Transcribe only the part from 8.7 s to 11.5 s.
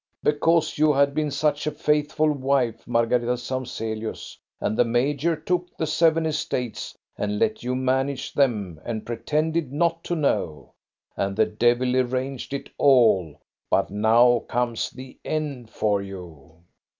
and pretended not to know. And the